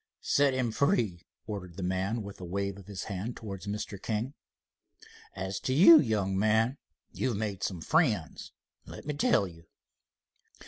[0.23, 4.01] "Set him free," ordered the man with a wave of his hand towards Mr.
[4.01, 4.33] King.
[5.35, 6.79] "As to you, young man,
[7.11, 8.51] you've made some friends,
[8.87, 9.65] let me tell you."